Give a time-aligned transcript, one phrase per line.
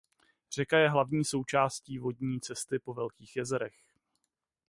[0.53, 3.75] Řeka je hlavní součástí vodní cesty po "Velkých jezerech".